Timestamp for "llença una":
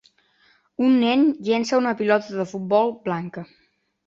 1.49-1.93